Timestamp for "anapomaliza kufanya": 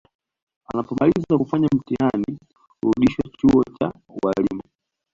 0.73-1.67